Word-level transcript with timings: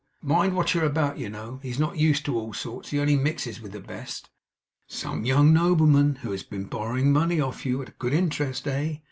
Mind 0.23 0.55
what 0.55 0.73
you're 0.73 0.83
about, 0.83 1.19
you 1.19 1.29
know. 1.29 1.59
He's 1.61 1.77
not 1.77 1.95
used 1.99 2.25
to 2.25 2.35
all 2.35 2.53
sorts; 2.53 2.89
he 2.89 2.99
only 2.99 3.15
mixes 3.15 3.61
with 3.61 3.71
the 3.71 3.79
best!' 3.79 4.31
'Some 4.87 5.25
young 5.25 5.53
nobleman 5.53 6.15
who 6.23 6.31
has 6.31 6.41
been 6.41 6.63
borrowing 6.63 7.13
money 7.13 7.39
of 7.39 7.63
you 7.65 7.83
at 7.83 7.99
good 7.99 8.11
interest, 8.15 8.67
eh? 8.67 8.97